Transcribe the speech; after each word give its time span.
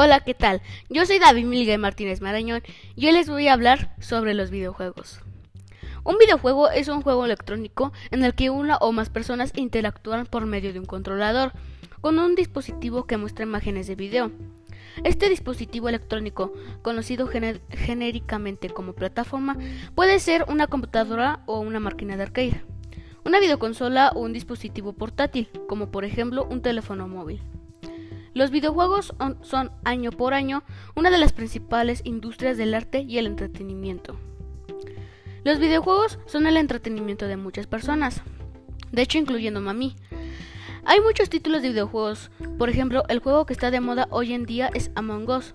Hola, 0.00 0.20
¿qué 0.20 0.32
tal? 0.32 0.62
Yo 0.88 1.04
soy 1.06 1.18
David 1.18 1.44
Miguel 1.44 1.80
Martínez 1.80 2.20
Marañón 2.20 2.62
y 2.94 3.06
hoy 3.06 3.12
les 3.14 3.28
voy 3.28 3.48
a 3.48 3.52
hablar 3.52 3.96
sobre 3.98 4.32
los 4.32 4.48
videojuegos. 4.48 5.22
Un 6.04 6.18
videojuego 6.18 6.70
es 6.70 6.86
un 6.86 7.02
juego 7.02 7.24
electrónico 7.24 7.92
en 8.12 8.22
el 8.22 8.36
que 8.36 8.48
una 8.48 8.76
o 8.76 8.92
más 8.92 9.10
personas 9.10 9.50
interactúan 9.56 10.26
por 10.26 10.46
medio 10.46 10.72
de 10.72 10.78
un 10.78 10.84
controlador 10.84 11.50
con 12.00 12.20
un 12.20 12.36
dispositivo 12.36 13.08
que 13.08 13.16
muestra 13.16 13.42
imágenes 13.42 13.88
de 13.88 13.96
video. 13.96 14.30
Este 15.02 15.28
dispositivo 15.28 15.88
electrónico, 15.88 16.52
conocido 16.82 17.26
genéricamente 17.26 18.70
como 18.70 18.92
plataforma, 18.92 19.56
puede 19.96 20.20
ser 20.20 20.44
una 20.46 20.68
computadora 20.68 21.42
o 21.46 21.58
una 21.58 21.80
máquina 21.80 22.16
de 22.16 22.22
arcade, 22.22 22.64
una 23.24 23.40
videoconsola 23.40 24.12
o 24.14 24.20
un 24.20 24.32
dispositivo 24.32 24.92
portátil, 24.92 25.50
como 25.68 25.90
por 25.90 26.04
ejemplo 26.04 26.46
un 26.48 26.62
teléfono 26.62 27.08
móvil. 27.08 27.42
Los 28.38 28.52
videojuegos 28.52 29.12
son 29.40 29.72
año 29.82 30.12
por 30.12 30.32
año 30.32 30.62
una 30.94 31.10
de 31.10 31.18
las 31.18 31.32
principales 31.32 32.02
industrias 32.04 32.56
del 32.56 32.72
arte 32.72 33.00
y 33.00 33.18
el 33.18 33.26
entretenimiento. 33.26 34.16
Los 35.42 35.58
videojuegos 35.58 36.20
son 36.26 36.46
el 36.46 36.56
entretenimiento 36.56 37.26
de 37.26 37.36
muchas 37.36 37.66
personas, 37.66 38.22
de 38.92 39.02
hecho 39.02 39.18
incluyendo 39.18 39.68
a 39.68 39.72
mí. 39.72 39.96
Hay 40.84 41.00
muchos 41.00 41.30
títulos 41.30 41.62
de 41.62 41.70
videojuegos, 41.70 42.30
por 42.58 42.68
ejemplo, 42.68 43.02
el 43.08 43.18
juego 43.18 43.44
que 43.44 43.54
está 43.54 43.72
de 43.72 43.80
moda 43.80 44.06
hoy 44.12 44.32
en 44.32 44.46
día 44.46 44.70
es 44.72 44.92
Among 44.94 45.28
Us, 45.28 45.52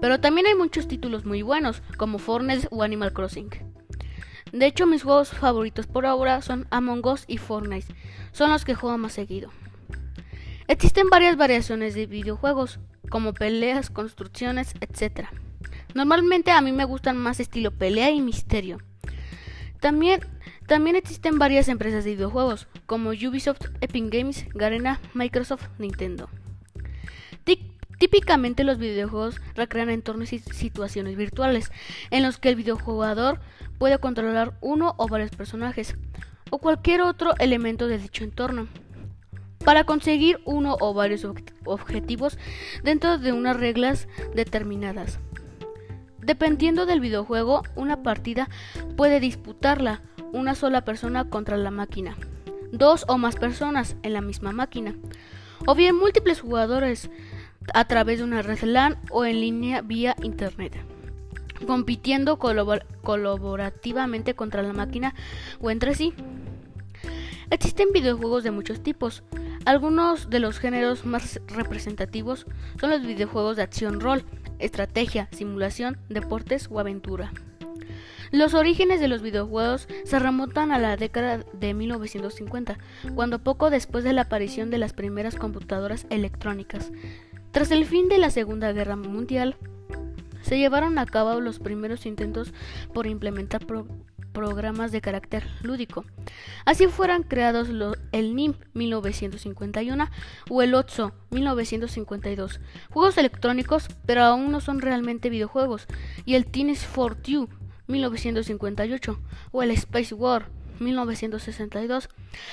pero 0.00 0.18
también 0.18 0.46
hay 0.46 0.54
muchos 0.54 0.88
títulos 0.88 1.26
muy 1.26 1.42
buenos, 1.42 1.82
como 1.98 2.18
Fortnite 2.18 2.66
o 2.70 2.82
Animal 2.82 3.12
Crossing. 3.12 3.50
De 4.52 4.64
hecho, 4.64 4.86
mis 4.86 5.02
juegos 5.02 5.28
favoritos 5.32 5.86
por 5.86 6.06
ahora 6.06 6.40
son 6.40 6.66
Among 6.70 7.06
Us 7.08 7.24
y 7.26 7.36
Fortnite, 7.36 7.94
son 8.32 8.52
los 8.52 8.64
que 8.64 8.74
juego 8.74 8.96
más 8.96 9.12
seguido. 9.12 9.50
Existen 10.68 11.08
varias 11.10 11.36
variaciones 11.36 11.94
de 11.94 12.06
videojuegos, 12.06 12.80
como 13.08 13.34
peleas, 13.34 13.88
construcciones, 13.88 14.74
etc. 14.80 15.28
Normalmente 15.94 16.50
a 16.50 16.60
mí 16.60 16.72
me 16.72 16.84
gustan 16.84 17.16
más 17.16 17.38
estilo 17.38 17.70
pelea 17.70 18.10
y 18.10 18.20
misterio. 18.20 18.78
También, 19.80 20.20
también 20.66 20.96
existen 20.96 21.38
varias 21.38 21.68
empresas 21.68 22.04
de 22.04 22.14
videojuegos, 22.14 22.66
como 22.86 23.10
Ubisoft, 23.10 23.66
Epic 23.80 24.12
Games, 24.12 24.46
Garena, 24.54 25.00
Microsoft, 25.14 25.68
Nintendo. 25.78 26.28
Típicamente 27.98 28.62
los 28.62 28.76
videojuegos 28.76 29.40
recrean 29.54 29.88
entornos 29.88 30.32
y 30.32 30.40
situaciones 30.40 31.16
virtuales, 31.16 31.70
en 32.10 32.24
los 32.24 32.38
que 32.38 32.50
el 32.50 32.56
videojugador 32.56 33.40
puede 33.78 33.98
controlar 33.98 34.58
uno 34.60 34.94
o 34.98 35.08
varios 35.08 35.30
personajes, 35.30 35.96
o 36.50 36.58
cualquier 36.58 37.00
otro 37.02 37.34
elemento 37.38 37.86
de 37.86 37.98
dicho 37.98 38.24
entorno 38.24 38.68
para 39.66 39.82
conseguir 39.82 40.38
uno 40.44 40.76
o 40.80 40.94
varios 40.94 41.26
objetivos 41.64 42.38
dentro 42.84 43.18
de 43.18 43.32
unas 43.32 43.56
reglas 43.56 44.06
determinadas. 44.32 45.18
Dependiendo 46.20 46.86
del 46.86 47.00
videojuego, 47.00 47.64
una 47.74 48.04
partida 48.04 48.48
puede 48.96 49.18
disputarla 49.18 50.02
una 50.32 50.54
sola 50.54 50.84
persona 50.84 51.28
contra 51.28 51.56
la 51.56 51.72
máquina, 51.72 52.16
dos 52.70 53.04
o 53.08 53.18
más 53.18 53.34
personas 53.34 53.96
en 54.04 54.12
la 54.12 54.20
misma 54.20 54.52
máquina, 54.52 54.94
o 55.66 55.74
bien 55.74 55.96
múltiples 55.96 56.40
jugadores 56.40 57.10
a 57.74 57.86
través 57.88 58.18
de 58.18 58.24
una 58.24 58.42
red 58.42 58.62
LAN 58.62 58.96
o 59.10 59.24
en 59.24 59.40
línea 59.40 59.80
vía 59.80 60.14
Internet, 60.22 60.76
compitiendo 61.66 62.38
colaborativamente 62.38 64.34
contra 64.34 64.62
la 64.62 64.72
máquina 64.72 65.12
o 65.60 65.72
entre 65.72 65.96
sí. 65.96 66.14
Existen 67.50 67.88
videojuegos 67.92 68.44
de 68.44 68.52
muchos 68.52 68.80
tipos, 68.80 69.24
algunos 69.66 70.30
de 70.30 70.38
los 70.38 70.60
géneros 70.60 71.04
más 71.04 71.40
representativos 71.48 72.46
son 72.80 72.90
los 72.90 73.02
videojuegos 73.02 73.56
de 73.56 73.64
acción 73.64 74.00
rol, 74.00 74.24
estrategia, 74.60 75.28
simulación, 75.32 75.98
deportes 76.08 76.68
o 76.70 76.78
aventura. 76.78 77.32
Los 78.30 78.54
orígenes 78.54 79.00
de 79.00 79.08
los 79.08 79.22
videojuegos 79.22 79.88
se 80.04 80.18
remontan 80.20 80.70
a 80.70 80.78
la 80.78 80.96
década 80.96 81.44
de 81.52 81.74
1950, 81.74 82.78
cuando 83.16 83.40
poco 83.40 83.68
después 83.68 84.04
de 84.04 84.12
la 84.12 84.22
aparición 84.22 84.70
de 84.70 84.78
las 84.78 84.92
primeras 84.92 85.34
computadoras 85.34 86.06
electrónicas. 86.10 86.92
Tras 87.50 87.72
el 87.72 87.86
fin 87.86 88.08
de 88.08 88.18
la 88.18 88.30
Segunda 88.30 88.72
Guerra 88.72 88.94
Mundial, 88.94 89.56
se 90.42 90.58
llevaron 90.58 90.98
a 90.98 91.06
cabo 91.06 91.40
los 91.40 91.58
primeros 91.58 92.06
intentos 92.06 92.54
por 92.94 93.08
implementar 93.08 93.66
programas 94.36 94.92
de 94.92 95.00
carácter 95.00 95.48
lúdico. 95.62 96.04
Así 96.66 96.88
fueran 96.88 97.22
creados 97.22 97.70
el 98.12 98.36
NIM 98.36 98.52
1951 98.74 100.10
o 100.50 100.62
el 100.62 100.74
OTSO 100.74 101.14
1952, 101.30 102.60
juegos 102.90 103.16
electrónicos, 103.16 103.88
pero 104.04 104.24
aún 104.24 104.52
no 104.52 104.60
son 104.60 104.82
realmente 104.82 105.30
videojuegos, 105.30 105.86
y 106.26 106.34
el 106.34 106.44
Teens 106.44 106.84
for 106.84 107.22
You 107.22 107.48
1958 107.86 109.18
o 109.52 109.62
el 109.62 109.70
Space 109.70 110.14
War 110.14 110.50
1962, 110.80 112.10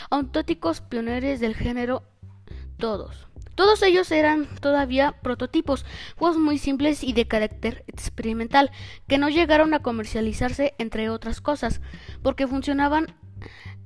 auténticos 0.10 0.80
pioneros 0.80 1.42
del 1.42 1.54
género 1.54 2.04
todos. 2.78 3.28
Todos 3.56 3.84
ellos 3.84 4.12
eran 4.12 4.48
todavía 4.60 5.14
prototipos, 5.22 5.86
juegos 6.18 6.38
muy 6.38 6.58
simples 6.58 7.04
y 7.04 7.14
de 7.14 7.28
carácter 7.28 7.84
experimental, 7.88 8.72
que 9.08 9.18
no 9.18 9.30
llegaron 9.30 9.74
a 9.74 9.80
comercializarse 9.80 10.74
entre 10.78 11.10
otras 11.10 11.42
cosas, 11.42 11.82
porque 12.22 12.48
funcionaban 12.48 13.14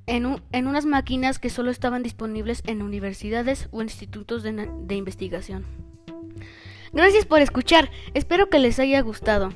en, 0.06 0.42
en 0.52 0.68
unas 0.68 0.86
máquinas 0.86 1.40
que 1.40 1.50
solo 1.50 1.70
estaban 1.72 2.04
disponibles 2.04 2.64
en 2.66 2.82
universidades 2.82 3.68
o 3.72 3.82
institutos 3.82 4.44
de 4.44 4.96
investigación. 4.96 5.66
Gracias 6.94 7.26
por 7.26 7.42
escuchar, 7.42 7.92
espero 8.14 8.50
que 8.50 8.60
les 8.60 8.80
haya 8.80 9.02
gustado. 9.02 9.52